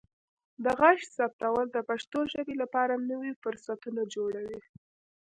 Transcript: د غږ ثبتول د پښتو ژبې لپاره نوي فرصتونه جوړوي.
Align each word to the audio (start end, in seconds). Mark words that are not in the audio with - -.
د 0.63 0.65
غږ 0.79 0.99
ثبتول 1.15 1.65
د 1.71 1.77
پښتو 1.89 2.19
ژبې 2.33 2.55
لپاره 2.61 2.93
نوي 3.11 3.33
فرصتونه 3.41 4.01
جوړوي. 4.15 4.59